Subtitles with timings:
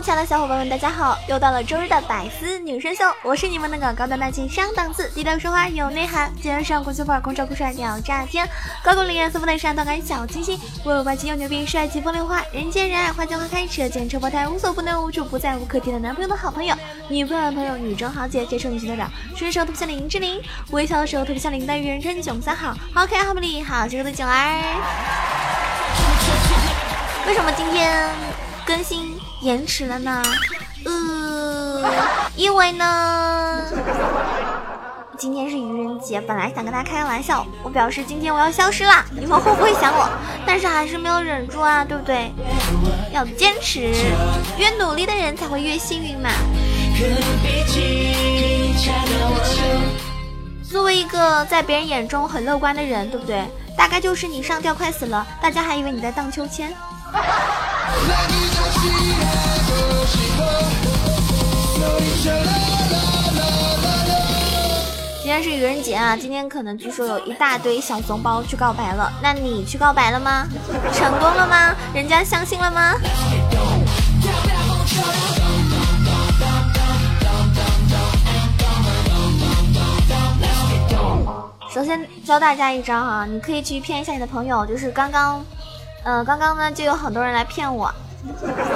[0.00, 1.18] 亲爱的小伙伴们，大家好！
[1.26, 8.48] 又到了周日的百思女神秀，我是你们那个高端大气上档次、低调奢华有内涵、今天上国际范、空照酷帅鸟炸天、
[8.84, 16.76] 高冷艳色不带上档感小清新、温柔霸气又牛逼、帅气风流花、人见人爱、花见花开、车见车爆胎、无所不能、无处不在、无可替代男朋友的好朋友、
[17.08, 24.62] 女朋友的朋友、女中豪杰、接受女性的长、的时候特别像林志玲，微笑的时候特别像林黛玉，人称囧三好，好可爱好美丽好邪恶的囧儿。
[27.26, 28.08] 为什么今天
[28.64, 29.07] 更新？
[29.40, 30.20] 延迟了呢，
[30.84, 31.90] 呃，
[32.34, 33.62] 因为呢，
[35.16, 40.08] 今天是愚人节，本来想跟大家开个玩笑，我表示今天我要消失了，你们会不会想我？
[40.44, 42.32] 但是还是没有忍住啊，对不对？
[43.12, 43.92] 要坚持，
[44.58, 46.30] 越努力的人才会越幸运嘛。
[50.68, 53.44] 作为一个在别人眼中很乐观的人，对不对？
[53.76, 56.74] 大概就是你上吊快死了，大家还以为你在荡秋千。
[65.20, 66.16] 今天是愚人节啊！
[66.16, 70.48] 今天可能据说有一大堆小怂包去告白了，那你去告白了吗？
[70.92, 71.76] 成功了吗？
[71.94, 72.94] 人家相信了吗？
[81.72, 85.44] 首先教大家一招哈，你可以去骗一下你的朋友，就是刚刚。
[86.04, 87.92] 呃，刚刚呢就有很多人来骗我，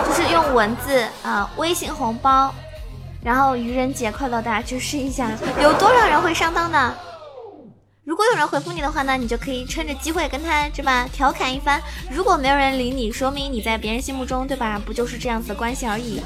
[0.06, 2.52] 就是用文字啊，微信红包，
[3.22, 6.94] 然后愚人节快乐，大家去试一下，有多少人会上当的？
[8.04, 11.80] 如果有人回复你的话呢，你就可以趁着机会跟他对吧调侃一番。
[12.10, 16.20] 如果没有人理你，说明你在别人心目中对吧，不就是这样子的关系而已。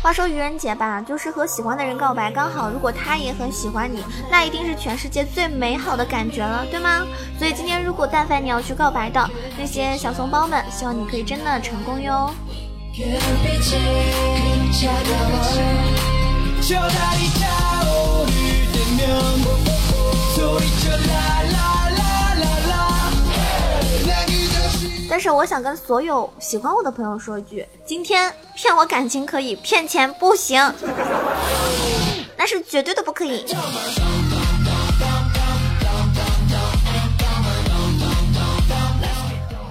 [0.00, 7.04] 话说愚人节吧，就是和喜欢的人告白，刚好如果他也很喜欢你，那一定是全世界最美好的感觉了，对吗？
[7.36, 9.28] 所以今天如果但凡你要去告白的
[9.58, 12.32] 那些小怂包们，希望你可以真的成功哟。
[25.18, 30.62] 但是我想跟所有喜欢我的朋友说一句：今天骗我感情可以，骗钱不行，
[32.36, 33.44] 那是绝对的不可以。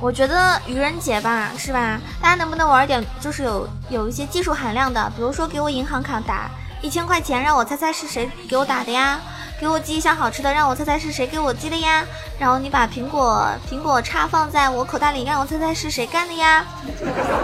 [0.02, 1.98] 我觉得愚人节吧，是吧？
[2.22, 5.10] 大家能不能玩点就是有有一些技术含量的？
[5.16, 9.18] 比如说给我银行卡打一千块钱，让我猜猜是谁给我打的呀？
[9.60, 12.06] 给我寄一箱好吃的，让我猜猜是谁给我寄的呀？
[12.38, 16.64] 然后你把苹果苹果叉放在我口袋里，让我猜猜是谁干的呀？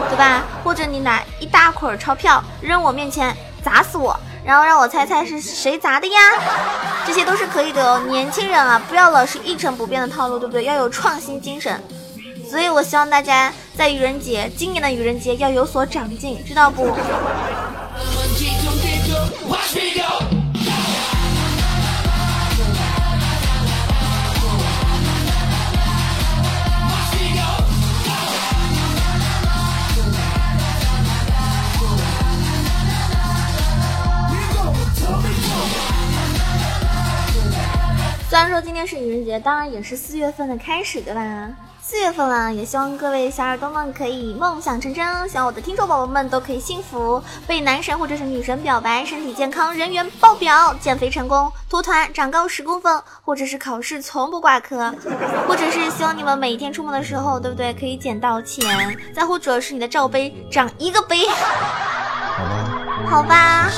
[0.10, 0.44] 对吧？
[0.64, 4.16] 或者你拿一大捆钞票扔我面前砸死我，
[4.46, 6.20] 然后让我猜猜是谁砸的呀？
[7.08, 8.00] 这些都是可以的哦。
[8.08, 10.66] 年轻人啊，不要老是一成不变的套路，对不对？
[10.66, 11.82] 要有创新精神。
[12.48, 16.96] 所以我希望大家在愚人节，今年的愚人节要有所长进，知道不？
[39.40, 41.50] 当然也是四月份的开始，对吧？
[41.86, 54.96] 四月份了，也希望各位小耳朵们可以梦想成真，希望我的听众宝宝们都可以幸福，被男神或者是女神表白，身体健康，人缘爆表，减肥成功，脱团长高十公分，或者是考试从不挂科，
[55.46, 57.74] 或者是希望你们每天出门的时候，对不对？
[57.74, 61.28] 可以捡到钱，再或者是你的罩杯长一个杯，
[63.08, 63.70] 好吧？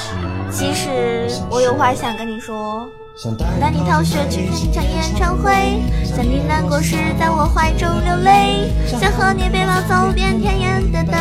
[0.52, 2.88] 其实我有话想跟你说。
[3.18, 11.16] 想带你逃学去看一场演唱会，想你难过时在我怀中流泪，想和你背包走遍天涯的灯，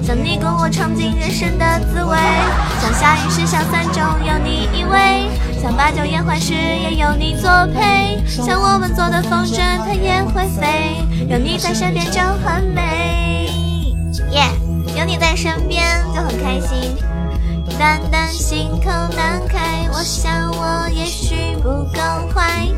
[0.00, 2.16] 想你跟我尝尽人生的滋味，
[2.80, 5.26] 想下雨时小伞中有你依偎，
[5.60, 13.50] 想把酒言欢时也有你作陪，想我们做的风筝它也会飞，有你在身边就很美，
[14.30, 14.44] 耶，
[14.96, 16.94] 有你在身边就很开心。
[17.78, 22.00] 单单心口难开，我想我也许不够
[22.32, 22.68] 坏。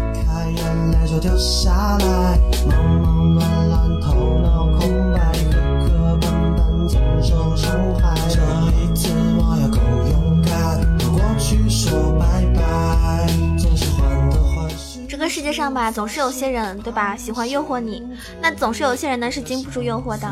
[15.73, 18.03] 吧，总是有些人，对吧，喜欢诱惑你，
[18.41, 20.31] 那总是有些人呢是经不住诱惑的。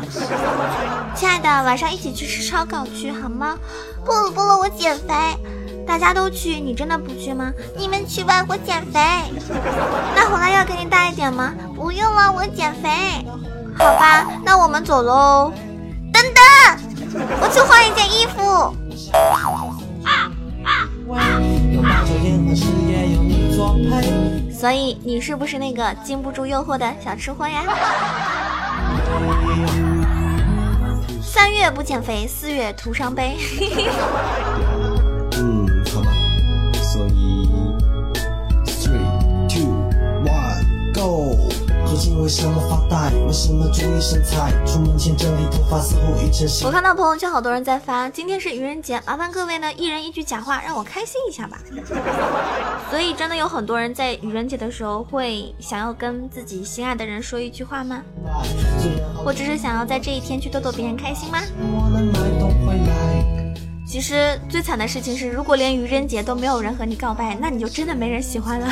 [1.15, 3.57] 亲爱的，晚上一起去吃烧烤去好吗？
[4.03, 5.13] 不了不了，我减肥。
[5.87, 7.51] 大家都去，你真的不去吗？
[7.77, 8.99] 你们去吧，我减肥。
[10.15, 11.53] 那红辣要给你带一点吗？
[11.75, 12.89] 不用了，我减肥。
[13.77, 15.51] 好吧，那我们走喽。
[16.11, 16.43] 等等，
[17.41, 18.75] 我去换一件衣服。
[24.65, 27.61] 所以你是不是那个经不住诱惑的小吃货呀？
[31.21, 33.37] 三月不减肥，四月徒伤悲。
[46.65, 51.57] 我看到朋友圈好多人在发，今天是愚人节，麻烦各位呢一人一句假话，让我开心一下吧。
[52.91, 58.01] 所以真的有很多人在愚人节的时候会想要跟自己心爱的人说一句话吗？
[59.23, 61.39] 或者是想要在这一天去逗逗别人开心吗？
[63.87, 68.67] 其实最惨的事情是，如果连愚人节都没有人和你告白，那你就真的没人喜欢了。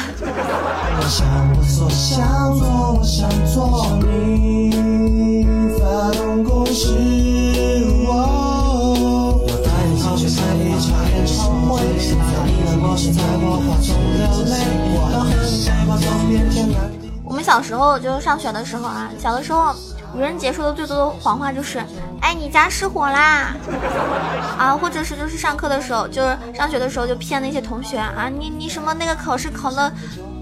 [17.23, 19.73] 我们小时候就上学的时候啊，小的时候。
[20.15, 21.79] 愚人节说的最多的谎话就是，
[22.21, 23.53] 哎，你家失火啦，
[24.57, 29.91] 啊，或者是就是上课的时候，就是上学的时候就骗那些同学啊，你你什么那个考试考了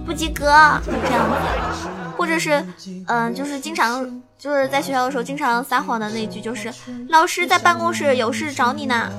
[0.05, 0.45] 不及格，
[0.85, 1.87] 这样子，
[2.17, 2.63] 或者是，
[3.07, 6.73] 嗯，就是经常就是在学校的时候经常撒谎的那句就是，
[7.09, 9.09] 老师在办公室有事找你呢，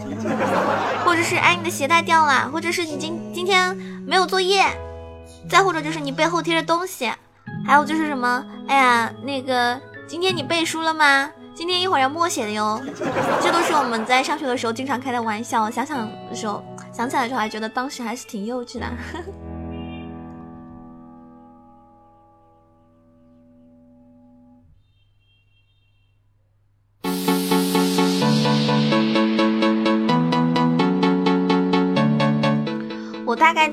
[1.04, 3.74] 或者是哎你的鞋带掉了，或者是你今今天
[4.06, 4.64] 没有作业，
[5.48, 7.10] 再或者就是你背后贴着东西，
[7.66, 9.80] 还有就是什么，哎呀那个。
[10.06, 11.30] 今天你背书了吗？
[11.54, 12.80] 今天一会儿要默写的哟。
[13.40, 15.70] 这都是我们在上学的时候经常开的玩笑。
[15.70, 16.62] 想想的时候，
[16.92, 18.86] 想起来的时候，还觉得当时还是挺幼稚的。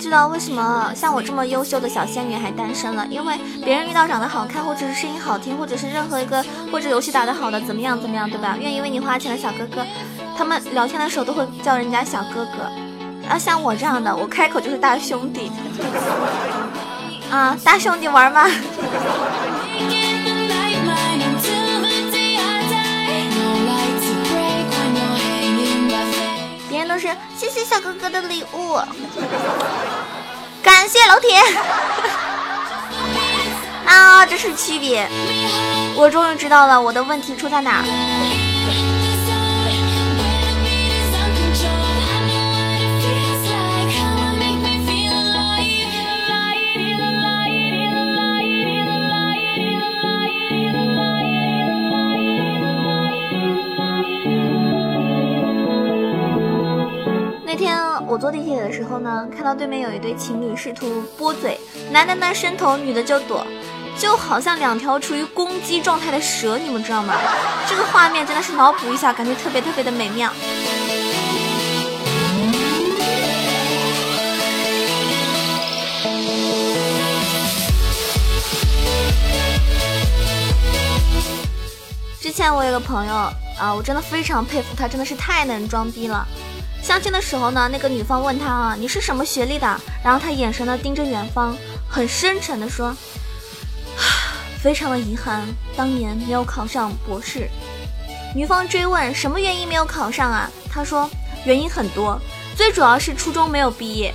[0.10, 8.58] 知道为什么像我这么优秀的小仙女还单身了，因为别人遇到长得好看，或者是声音好听，或者是任何一个或者游戏打得好的怎么样怎么样，对吧？
[8.60, 9.86] 愿意为你花钱的小哥哥，
[10.36, 13.30] 他们聊天的时候都会叫人家小哥哥。
[13.30, 15.52] 啊，像我这样的，我开口就是大兄弟。
[17.30, 18.48] 啊，大兄弟玩吗？
[27.70, 28.82] 小哥哥的礼物，
[30.64, 31.38] 感谢老铁。
[33.86, 35.08] 啊，这是区别，
[35.96, 37.78] 我终于知道了我的问题出在哪。
[37.78, 37.84] 儿
[58.20, 61.58] 坐地铁的时候呢，看到对面有一对情侣试图拨嘴，
[61.90, 63.48] 男的呢伸头，女的就躲，
[63.98, 67.14] 就好像两条处于攻击状态的蛇，你们知道吗？
[67.66, 70.34] 这个画面真的是脑补一下，感觉特别特别的美妙。
[82.20, 83.14] 之前我有个朋友
[83.58, 86.28] 啊，我真的非常佩服他，真的是太能装逼了。
[86.82, 89.80] 相亲的时候呢，那个女方问他啊，你是什么学历的？
[90.04, 91.56] 然后他眼神呢盯着远方，
[91.88, 92.96] 很深沉的说，
[94.62, 95.44] 非常的遗憾，
[95.76, 97.48] 当年没有考上博士。
[98.36, 100.50] 女方追问什么原因没有考上啊？
[100.72, 101.10] 他说
[101.46, 102.20] 原因很多，
[102.56, 104.14] 最主要是初中没有毕业。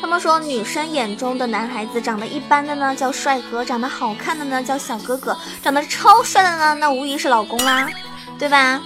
[0.00, 7.88] 他们说，女生眼中的男孩子长得一般的呢叫帅哥，长得好看的呢叫小哥哥，长得超帅的呢那无疑是老公啦，
[8.38, 8.80] 对吧？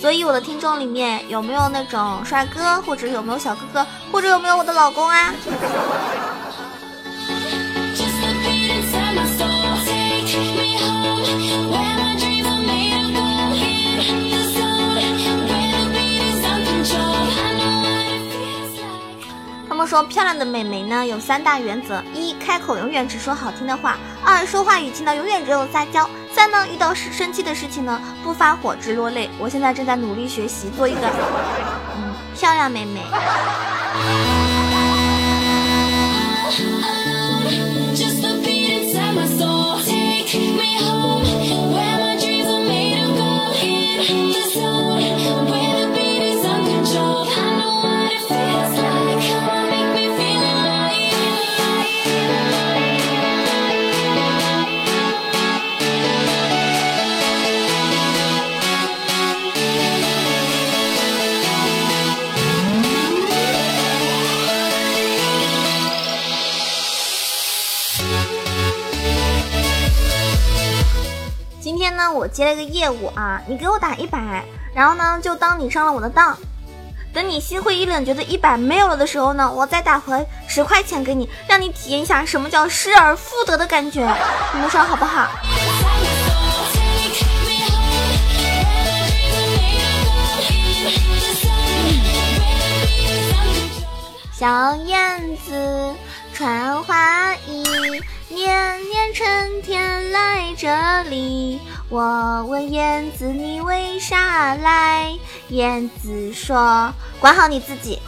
[0.00, 5.32] 所以我的听众里面有没有那种帅哥，或者有没有小哥哥，或者有没有我的老公啊？
[19.86, 29.30] 说漂亮的美眉呢，有三大原则：一、开口永远只说好听的话；二、说话语气呢永远只有撒娇；三呢，遇到生气的事情呢不发火只落泪。
[29.38, 31.00] 我现在正在努力学习，做一个
[31.96, 33.00] 嗯漂亮美眉。
[72.32, 74.42] 接了一个业务啊，你给我打一百，
[74.74, 76.36] 然后呢就当你上了我的当，
[77.12, 84.00] 等你心灰意冷觉得一百没有了的时候呢，我再打回十块钱给你，让你体验一下什么叫失而复得的感觉，
[84.54, 85.28] 你们说好不好？
[94.34, 95.94] 小燕子
[96.34, 97.62] 穿花衣，
[98.28, 101.60] 年年春天来这里。
[101.92, 105.12] 我问燕子你为啥来？
[105.48, 107.98] 燕子说：管好你自己。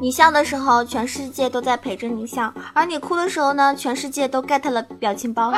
[0.00, 5.54] 你笑的时候，全世界都在陪着你笑；而你哭的时候呢，全世界都 get 了表情包。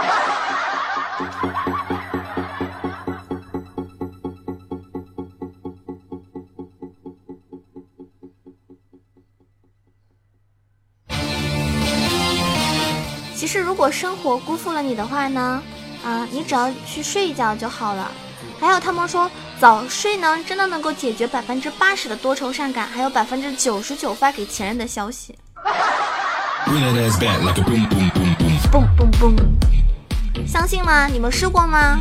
[13.51, 15.61] 其实，如果生活辜负了你的话呢，
[16.05, 18.09] 啊，你只要去睡一觉就好了。
[18.61, 19.29] 还有，他们说
[19.59, 25.37] 早睡呢，真的能够解决百分之八十的多愁善感，还有百分之九十九发给前任的消息。
[28.71, 29.35] 嘣嘣嘣！
[30.47, 31.09] 相信吗？
[31.09, 31.99] 你们试过吗？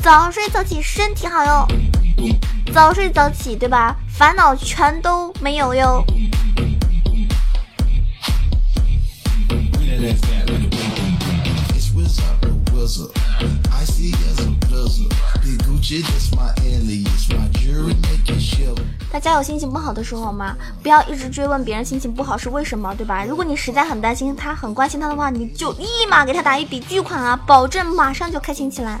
[0.00, 1.66] 早睡早起身体好哟，
[2.72, 3.96] 早睡早起，对吧？
[4.16, 6.04] 烦恼全都没有哟。
[19.10, 20.54] 大家有心情不好的时候吗？
[20.82, 23.24] 不要一直追问别人心情不好是为什么，对吧？
[23.24, 29.00] 如果你实在很担心他，很关心他的话，你就立马给他打一笔巨款啊，保证马上就开心起来。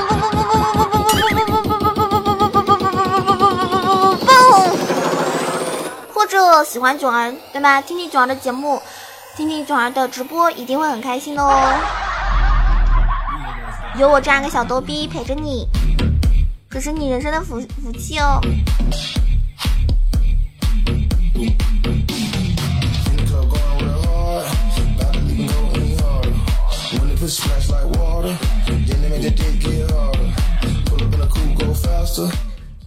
[6.63, 7.81] 喜欢囧儿对吧？
[7.81, 8.81] 听听囧儿的节目，
[9.35, 11.73] 听听囧儿的直播，一定会很开心的哦。
[13.97, 15.67] 有我这样一个小逗逼陪着你，
[16.69, 18.39] 可是你人生的福福气哦。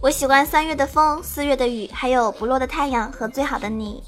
[0.05, 4.03] 我喜欢三月的风，四月的雨，还有不落的太阳和最好的你。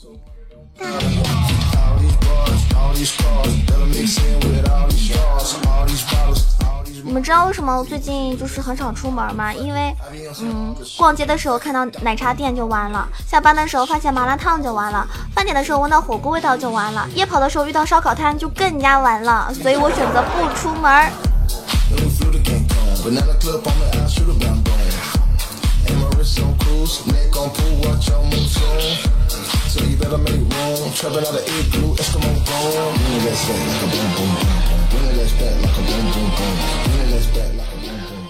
[7.03, 9.51] 你们知道为什么我最近就是很少出门吗？
[9.51, 9.91] 因为，
[10.39, 21.11] 嗯，逛街的时候看到奶茶店就完了，下班的时候发现麻辣烫就完了，饭点的时候闻到火锅味道就完了，夜跑的时候遇到烧烤摊就更加完了，所以我选择不出门。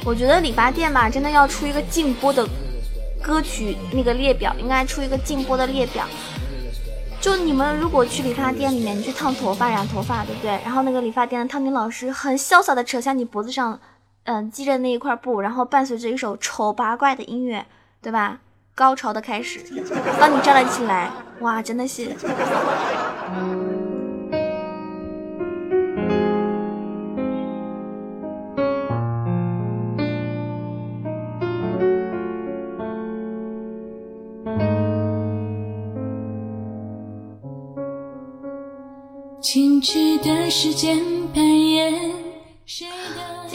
[0.03, 2.47] 我觉得理发店吧，真的要出一个禁播的
[3.21, 6.05] 歌曲那个列表，应该出一个禁播的列表。
[7.21, 10.51] 就你们如果去理发店里面，你去烫头发、染头发，对不对？
[10.63, 13.79] 然后那个理发店的烫金老师很潇洒的扯下你脖子上。
[14.23, 17.65] 嗯，系着那一块布，然后伴随着一首丑八怪的音乐，
[18.01, 18.39] 对吧？
[18.77, 19.59] 高潮的开始，
[20.19, 22.15] 当你站了起来，哇，真的是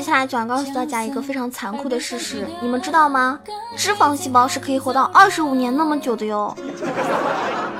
[0.02, 3.38] 接下来就要告诉大家一个非常残酷的事实，你们知道吗？
[3.76, 6.52] 脂肪细胞是可以活到二十五年那么久的哟。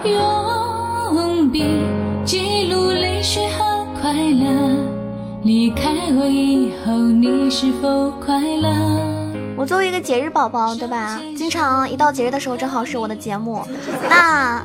[0.05, 1.83] 用笔
[2.25, 4.47] 记录泪水和快乐，
[5.43, 8.71] 离开我以后你是否快乐？
[9.57, 11.21] 我作为一个节日宝宝，对吧？
[11.37, 13.67] 经常一到节日的时候，正好是我的节目。
[14.09, 14.62] 那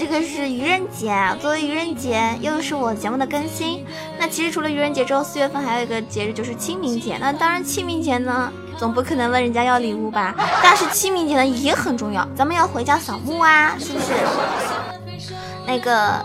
[0.00, 3.84] 这个是愚人节，作为愚人节，又是我节目的更新。
[4.18, 7.18] 那其实除了愚人节之后，四月份还有一个节日就是清明节。
[7.20, 10.34] 那当然，清明节呢，总不可能问人家要礼物吧？
[10.62, 14.06] 但是清明节呢也很重要，咱们要回家扫墓啊，是不是？
[15.66, 16.24] 那个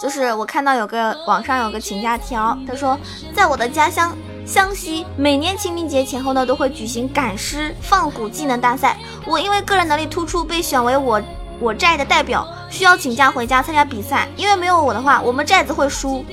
[0.00, 2.98] 就是我看到有个网上有个请假条，他说
[3.32, 4.12] 在我的家乡。
[4.44, 8.98] 湘西每年清明节前后呢，都会举行赶尸放蛊技能大赛。
[9.24, 11.22] 我因为个人能力突出，被选为我
[11.62, 14.26] 我寨的代表，需要请假回家参加比赛。
[14.36, 16.24] 因为没有我的话，我们寨子会输。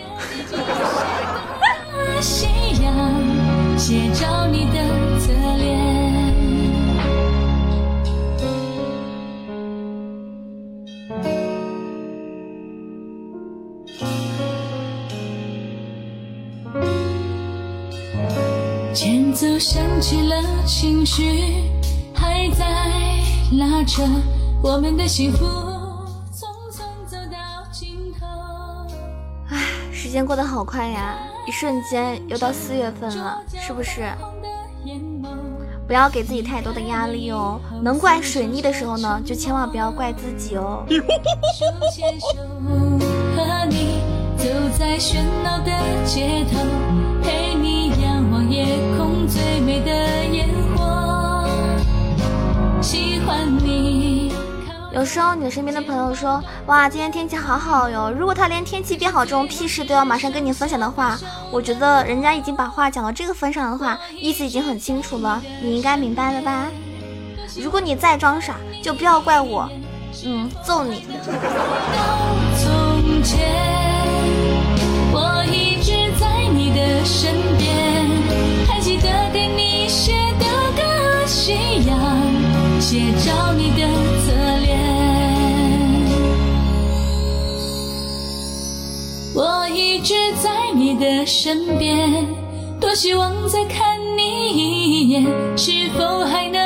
[18.92, 21.54] 前奏响起了，情绪
[22.14, 22.66] 还在
[23.58, 24.04] 拉扯，
[24.62, 25.46] 我们的幸福
[26.34, 27.38] 匆匆走到
[27.72, 28.28] 尽头。
[29.48, 29.58] 唉，
[29.94, 34.12] 时间过得好快呀，一瞬间又到四月份了，是不是？
[35.88, 40.84] 不要给自己太多的压力哦，能怪水逆的时候呢，就千万不要怪自己哦。
[43.36, 44.02] 和你
[44.38, 44.44] 走
[44.78, 45.72] 在喧闹的
[46.06, 46.60] 街头，
[54.92, 61.18] 有时候你身边的朋友说：“哇，今天天气好好哟。”如果他连天气变好这种屁事都要马上跟你分享的话，
[61.52, 65.42] 我觉得人家已经把话讲到这个份上的话，意思已经很清楚了。
[65.62, 66.66] 你应该明白了吧？
[67.62, 69.70] 如果你再装傻，就不要怪我，
[70.26, 71.06] 嗯，揍你。
[75.12, 78.08] 我一直在你的身边，
[78.68, 81.54] 还记得给你写的歌，夕
[81.86, 81.96] 阳
[82.80, 83.88] 写照你的
[90.00, 92.26] 一直在你的身边，
[92.80, 95.26] 多希望再看你一眼，
[95.58, 96.59] 是否还能。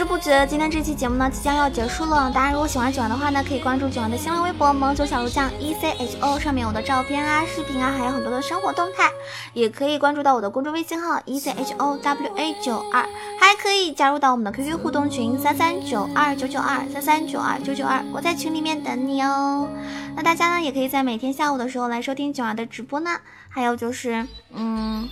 [0.00, 2.30] 不知不觉，今天这期节目呢即将要结束了。
[2.30, 9.10] 大家如果喜欢九儿的话呢，可以关注九儿的新浪微博“萌九小鹿酱 E C H O”，上面有我的照片啊、视频啊，还有很多的生活动态。
[9.52, 13.02] 也可以关注到我的公众微信号 “E C H O W A 九二”，
[13.38, 19.68] 还可以加入到我们的 QQ 互动群三三九二九九二三三九二九九二，我在群里面等你哦。
[20.16, 23.18] 那大家呢，也可以在每天下午的时候来收听九儿的直播呢。
[23.50, 25.06] 还有就是，嗯。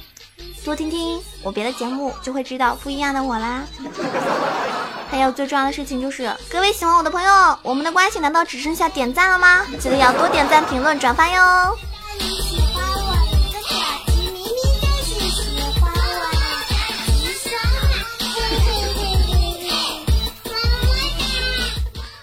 [0.65, 3.65] 多听听我别的节目，就会知道不一样的我啦。
[5.11, 9.67] 还有最重要的事情就是，各位喜欢我的朋友，我们的关系难道只剩下点赞了吗？
[9.81, 11.77] 记得要多点赞、评论、转发哟。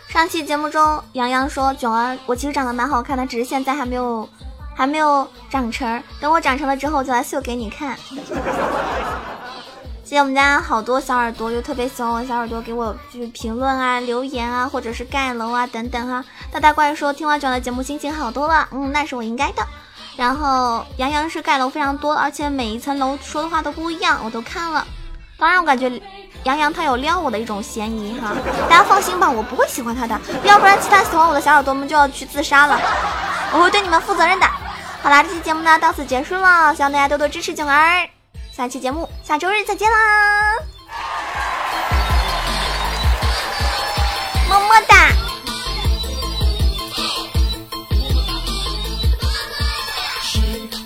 [0.08, 4.28] 上期节目中，洋洋说：“囧儿，我其实长得蛮好看的，只是现在还没有。”
[4.78, 7.98] 还没有长成，等我长成了之后，就来秀给你看。
[10.06, 16.24] 谢谢我们家好多小耳朵，又特别喜欢我小耳朵，给我就是评论啊、留言啊，或者是盖楼啊等等哈。
[16.52, 19.66] 大大怪说听完讲的节目心情好多了，嗯，那是我应该的。
[20.16, 24.86] 然后杨洋是盖楼非常多，而且每一层楼说的话都不一样，我都看了。
[25.40, 25.92] 当然，我感觉
[26.44, 28.32] 杨洋他有撩我的一种嫌疑哈。
[28.70, 32.80] 大家放心吧，我不会喜欢他的，要不然其他喜欢我的小耳朵们就要去自杀了，
[33.54, 34.46] 我会对你们负责任的。
[35.02, 38.15] 好啦，这期节目呢到此结束了，希望大家多多支持囧儿。
[38.56, 40.56] 下期节目下周日再见啦，
[44.48, 45.15] 么么哒。